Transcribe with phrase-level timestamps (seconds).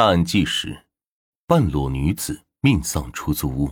[0.00, 0.74] 大案纪实：
[1.46, 3.70] 半裸女子命丧出租屋，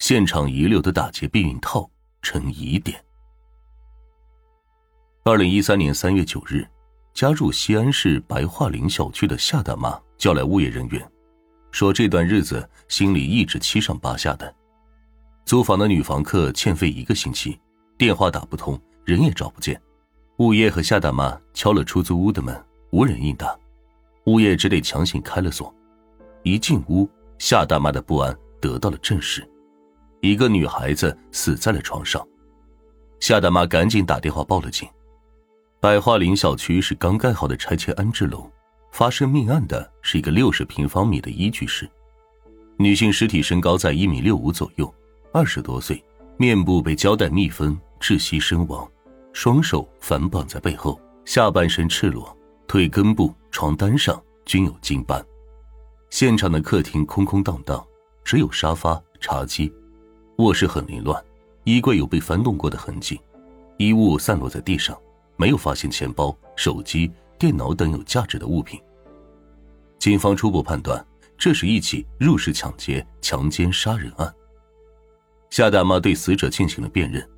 [0.00, 1.88] 现场遗留的打劫避孕套
[2.20, 3.00] 成疑点。
[5.22, 6.66] 二零一三年三月九日，
[7.14, 11.08] 家住西安市白桦林小区的夏大妈叫来物业人员，
[11.70, 14.52] 说这段日子心里一直七上八下的。
[15.44, 17.56] 租房的女房客欠费一个星期，
[17.96, 19.80] 电话打不通，人也找不见。
[20.38, 23.56] 物业和夏大妈敲了出租屋的门，无人应答，
[24.28, 25.74] 物业只得强行开了锁。
[26.42, 29.48] 一进屋，夏大妈的不安得到了证实：
[30.20, 32.22] 一个女孩子死在了床上。
[33.20, 34.86] 夏大妈赶紧打电话报了警。
[35.80, 38.50] 百花林小区是刚盖好的拆迁安置楼，
[38.92, 41.88] 发生命案的是一个六十平方米的一居室，
[42.76, 44.92] 女性尸体身高在一米六五左右。
[45.32, 46.02] 二十多岁，
[46.36, 48.86] 面部被胶带密封，窒息身亡，
[49.32, 52.36] 双手反绑在背后，下半身赤裸，
[52.66, 55.24] 腿根部、床单上均有金斑。
[56.10, 57.84] 现场的客厅空空荡荡，
[58.24, 59.72] 只有沙发、茶几，
[60.38, 61.22] 卧室很凌乱，
[61.64, 63.20] 衣柜有被翻动过的痕迹，
[63.76, 64.98] 衣物散落在地上，
[65.36, 68.80] 没有发现钱包、手机、电脑等有价值的物品。
[69.98, 71.04] 警方初步判断，
[71.36, 74.32] 这是一起入室抢劫、强奸杀人案。
[75.50, 77.28] 夏大妈对死者进行了辨认，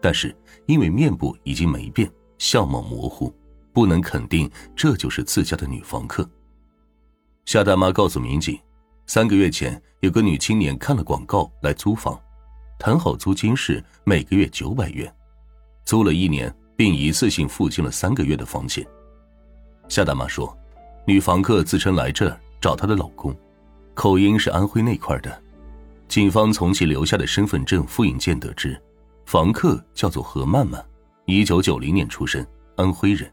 [0.00, 0.34] 但是
[0.66, 3.32] 因为面部已经霉变，相貌模糊，
[3.76, 6.26] 不能肯定这就是自家的女房客。
[7.44, 8.58] 夏大妈告诉民警，
[9.06, 12.18] 三个月前有个女青年看了广告来租房，
[12.78, 15.14] 谈好租金是每个月九百元，
[15.84, 18.82] 租了一年，并一次性付清了三个月的房钱。
[19.90, 20.56] 夏大妈说，
[21.06, 23.36] 女房客自称来这儿找她的老公，
[23.92, 25.42] 口音是安徽那块的。
[26.08, 28.80] 警方从其留下的身份证复印件得知，
[29.26, 30.82] 房客叫做何曼曼，
[31.26, 32.42] 一九九零年出生，
[32.76, 33.30] 安徽人。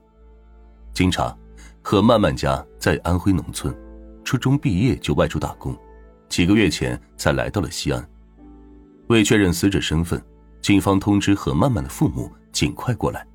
[0.94, 1.36] 经查，
[1.81, 3.75] 何曼曼家在安徽农村，
[4.23, 5.75] 初中毕业就外出打工，
[6.30, 8.09] 几个月前才来到了西安。
[9.08, 10.23] 为确认死者身份，
[10.61, 13.25] 警方通知何曼曼的父母尽快过来。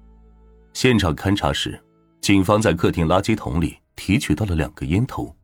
[0.73, 1.79] 现场勘查时，
[2.21, 5.35] 警方在客厅垃圾桶里提取到了两个烟头，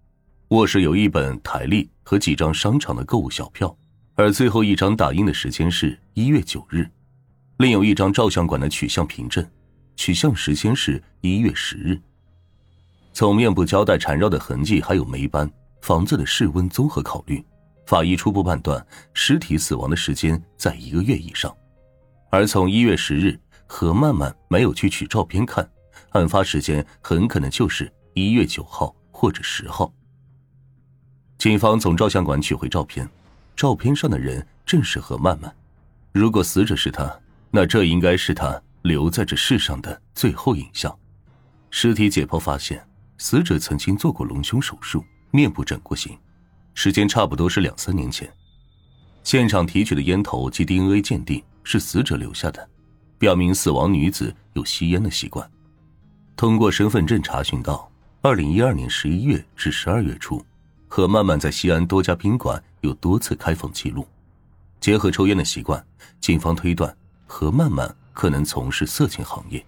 [0.48, 3.76] 卧室有一本台历和几张商场的购物小票。
[4.14, 6.88] 而最后一张打印的时间是一月九日，
[7.56, 9.44] 另有一张照相馆的取像凭证，
[9.96, 12.00] 取像时间是一月十日。
[13.14, 15.48] 从面部胶带缠绕的痕迹还有霉斑、
[15.80, 17.42] 房子的室温综合考虑，
[17.86, 21.56] 法医初步判断尸体死亡的时间在一个月以上。
[22.28, 25.66] 而从一月十日何曼曼没有去取照片看，
[26.10, 29.92] 案发时间很可能就是一月九号或者十号。
[31.38, 33.08] 警方从照相馆取回照片。
[33.54, 35.54] 照片上的人正是何曼曼，
[36.10, 37.16] 如果死者是他，
[37.52, 40.92] 那这应该是他留在这世上的最后影像。
[41.70, 42.84] 尸体解剖发现，
[43.18, 46.18] 死者曾经做过隆胸手术，面部整过形，
[46.74, 48.30] 时间差不多是两三年前。
[49.22, 52.68] 现场提取的烟头及 DNA 鉴定是死者留下的，
[53.18, 55.50] 表明死亡女子有吸烟的习惯。
[56.36, 60.44] 通过身份证查询到，二零一二年十一月至十二月初。
[60.88, 64.06] 何曼曼在西安多家宾馆有多次开房记录，
[64.78, 65.84] 结合抽烟的习惯，
[66.20, 66.96] 警方推断
[67.26, 69.64] 何曼曼可能从事色情行业。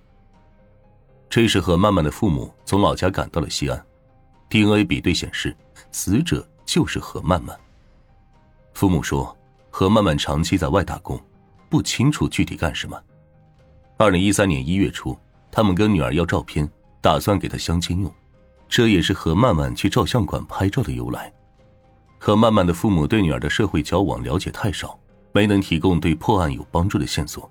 [1.29, 3.85] 这是，何曼曼的父母从老家赶到了西安
[4.49, 5.55] ，DNA 比对显示，
[5.91, 7.59] 死者就是何曼曼。
[8.73, 9.37] 父母说，
[9.71, 11.21] 何曼曼长期在外打工，
[11.69, 12.99] 不清楚具体干什么。
[13.99, 15.19] 二零一三年一月初，
[15.51, 16.69] 他们跟女儿要照片，
[17.01, 18.13] 打算给她相亲用。
[18.69, 21.33] 这也是何曼曼去照相馆拍照的由来。
[22.19, 24.99] 何曼曼的父母对女儿的社会交往了解太少，
[25.33, 27.51] 没能提供对破案有帮助的线索。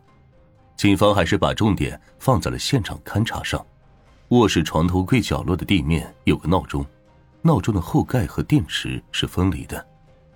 [0.75, 3.66] 警方还是把重点放在了现场勘查上。
[4.30, 6.86] 卧室床头柜角落的地面有个闹钟，
[7.41, 9.86] 闹钟的后盖和电池是分离的，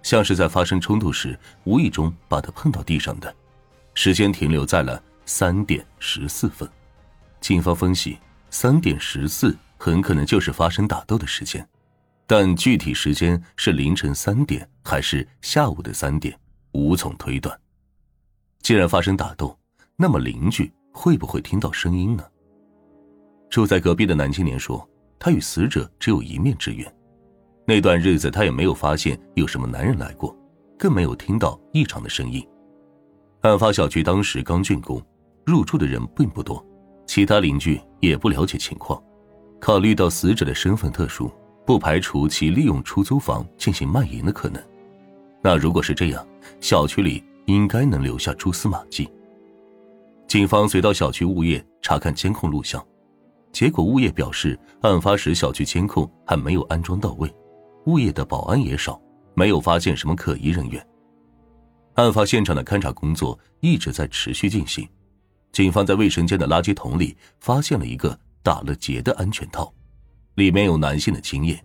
[0.03, 3.33] 像是在发生冲突时无意中把它碰到地上的。
[3.93, 6.69] 时间停留在了三点十四分。
[7.41, 8.17] 警方分析，
[8.49, 9.55] 三点十四。
[9.81, 11.65] 很可能就是发生打斗的时间，
[12.27, 16.37] 但具体时间是凌晨三点还是下午的三点，
[16.73, 17.57] 无从推断。
[18.61, 19.57] 既然发生打斗，
[20.01, 22.23] 那么邻居会不会听到声音呢？
[23.49, 26.89] 住在隔壁的男青年说，他与死者只有一面之缘，
[27.67, 30.33] 那段日子他也没有发现有什么男人来过，
[30.77, 32.41] 更没有听到异常的声音。
[33.41, 35.05] 案发小区当时刚竣工，
[35.45, 36.65] 入住的人并不多，
[37.05, 39.03] 其他邻居也不了解情况。
[39.59, 41.29] 考虑到死者的身份特殊，
[41.65, 44.63] 不排除其利用出租房进行卖淫的可能。
[45.41, 46.25] 那如果是这样，
[46.61, 49.09] 小区里应该能留下蛛丝马迹。
[50.29, 52.85] 警方随到小区物业查看监控录像，
[53.51, 57.27] 结果物业表示，案发时小区监控还没有安装到位，
[57.87, 59.01] 物业的保安也少，
[59.33, 60.87] 没有发现什么可疑人员。
[61.95, 64.87] 案发现场的勘查工作一直在持续进行，
[65.51, 69.73] 警方在卫生间的垃圾桶里发现了一个打了结的安全套，
[70.35, 71.59] 里面有男性的精液，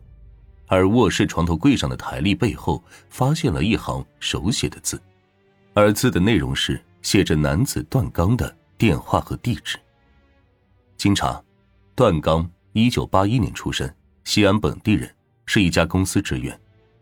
[0.68, 4.98] 而卧室床头柜上的台历背后发现了一行手写的字，
[5.74, 9.78] 而字的内容是写着男子段刚的电话和地址。
[10.96, 11.40] 经查，
[11.94, 13.88] 段刚一九八一年出生，
[14.24, 15.14] 西安本地人，
[15.46, 16.58] 是一家公司职员。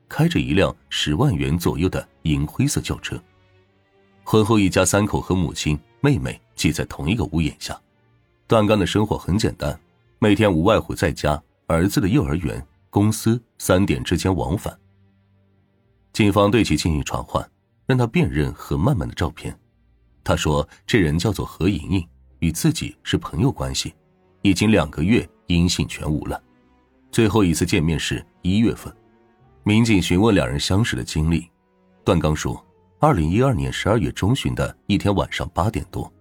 [0.09, 3.19] 开着一辆十万元左右的银灰色轿车。
[4.25, 7.81] 婚后一家三口和母亲、妹妹挤在同一个屋檐下。
[8.47, 9.81] 段刚的生活很简单，
[10.19, 14.77] 每天无外乎在家、儿子的幼儿园、公司三点之间往返。
[16.13, 17.49] 警方对其进行传唤，
[17.87, 19.59] 让他辨认何曼曼的照片。
[20.25, 22.09] 他说：“这人叫做何莹莹，
[22.39, 23.95] 与自己是朋友关系，
[24.43, 26.41] 已经两个月音信全无了。
[27.11, 28.93] 最后一次见面是一月份。”
[29.65, 31.49] 民警询问两人相识的经历，
[32.05, 32.65] 段刚说：，
[32.99, 36.13] 二零一二年十二月中旬的一天晚上八点多，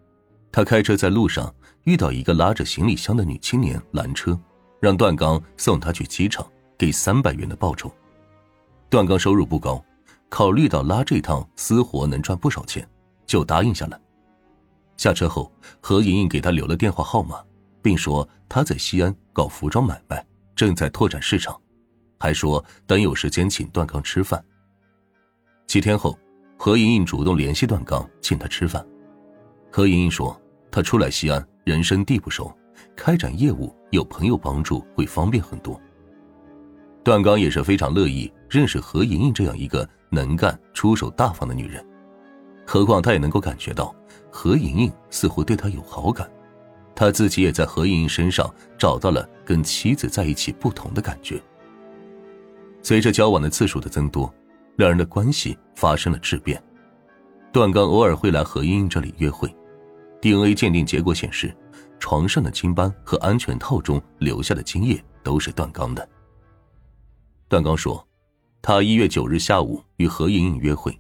[0.52, 1.52] 他开车在路上
[1.86, 4.40] 遇到一个拉着行李箱的女青年拦车，
[4.80, 6.46] 让段刚送她去机场，
[6.78, 7.92] 给三百元的报酬。
[8.90, 9.84] 段刚收入不高，
[10.30, 12.88] 考虑到拉这趟私活能赚不少钱，
[13.32, 13.98] 就答应下来。
[14.98, 15.50] 下车后，
[15.80, 17.42] 何莹莹给他留了电话号码，
[17.82, 20.22] 并说他在西安搞服装买卖，
[20.54, 21.58] 正在拓展市场。
[22.20, 24.44] 还说等有时间请段刚吃饭。
[25.66, 26.20] 几天后，
[26.58, 28.86] 何莹莹主动联系段刚，请他吃饭。
[29.72, 30.38] 何莹莹说，
[30.70, 32.54] 她出来西安，人生地不熟，
[32.98, 35.80] 开展业务有朋友帮助会方便很多。
[37.02, 41.82] 段刚也是非常乐意认识何莹莹这样一个能干、出手大方的女人，
[42.72, 43.94] 何况他也能够感觉到
[44.30, 46.32] 何莹莹似乎对他有好感，
[46.96, 51.38] 他自己也在何莹莹身上找到了跟妻子在一起不同的感觉。
[52.82, 54.34] 随着交往的次数的增多，
[54.78, 56.64] 两人的关系发生了质变。
[57.52, 59.54] 段刚偶尔会来何莹莹这里约会
[60.22, 61.54] ，DNA 鉴定结果显示，
[62.00, 66.08] 床上的精斑和安全套中留下的精液都是段刚的。
[67.50, 68.02] 段刚说，
[68.62, 70.98] 他一月九日下午与何莹莹约会，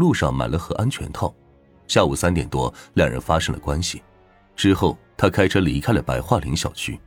[0.00, 1.30] 路上买了盒安全套，
[1.86, 4.02] 下午三点多两人发生了关系，
[4.56, 6.98] 之后他开车离开了白桦林小区。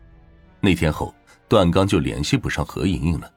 [0.62, 1.12] 那天后，
[1.50, 3.28] 段刚就联系不上何莹莹了。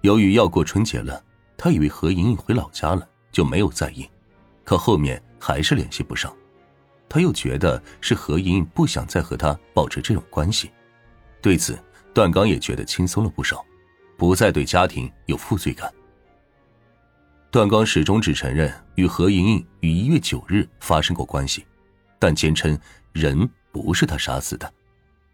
[0.00, 1.22] 由于要过春节了，
[1.54, 4.08] 他以为何莹莹回老家了，就没有在意。
[4.64, 6.34] 可后面还是联系不上，
[7.10, 10.70] 他又觉得是何莹莹不想再和他保持这种关系。
[11.42, 11.78] 对此，
[12.14, 13.62] 段刚也觉得轻松了不少，
[14.16, 15.92] 不再对家庭有负罪感。
[17.52, 21.62] 段刚始终只承认与何莹莹于一月九日发生过关系，
[22.18, 22.76] 但坚称
[23.12, 24.72] 人不是他杀死的。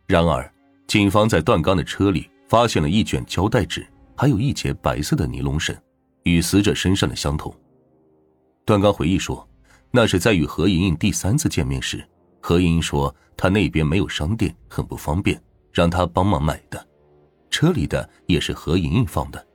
[0.09, 0.53] 然而，
[0.88, 3.87] 警方在段刚的车里发现了一卷胶带纸。
[4.17, 5.73] 还有一节白色的尼龙绳，
[6.25, 7.55] 与死者身上的相同。
[8.64, 9.49] 段刚回忆说，
[9.93, 12.05] 那是在与何莹莹第三次见面时，
[12.41, 15.41] 何莹莹说她那边没有商店，很不方便，
[15.73, 16.85] 让他帮忙买的。
[17.49, 19.47] 车里的也是何莹莹放的。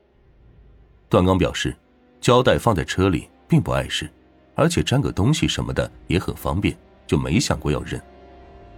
[1.10, 1.76] 段刚表示，
[2.24, 4.10] 胶带放在车里并不碍事，
[4.56, 6.74] 而且粘个东西什么的也很方便，
[7.06, 8.00] 就没想过要扔。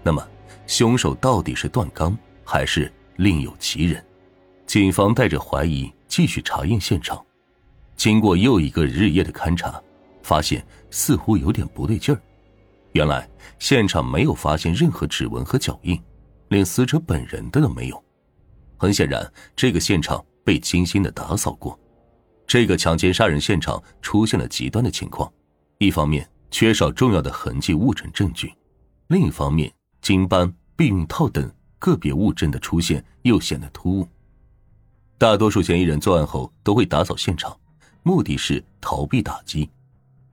[0.02, 0.28] 那么，
[0.66, 4.04] 凶手到底是段刚，还是另有其人？
[4.66, 7.24] 警方带着怀疑继续查验现场，
[7.96, 9.80] 经过又一个日夜的勘查，
[10.24, 12.20] 发现似乎有点不对劲儿。
[12.94, 16.02] 原来现场没有发现任何指纹和脚印，
[16.48, 18.04] 连死者本人的都没有。
[18.76, 21.80] 很显然，这个现场被精心的打扫过。
[22.48, 25.32] 这个强奸杀人现场出现了极端的情况：
[25.80, 28.54] 一方面缺少重要的痕迹物证证据，
[29.08, 29.72] 另一方面
[30.02, 34.08] 金斑、避孕套等个别物证的出现又显得突兀。
[35.18, 37.58] 大多数嫌疑人作案后都会打扫现场，
[38.04, 39.70] 目的是逃避打击。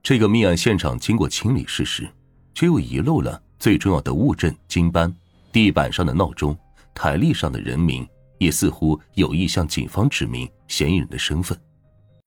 [0.03, 2.09] 这个命案现场经过清理事实，
[2.55, 5.15] 却又遗漏了最重要的物证金斑，
[5.53, 6.57] 地板上的闹钟，
[6.93, 8.07] 台历上的人名，
[8.39, 11.59] 也似乎有意向警方指明嫌疑人的身份。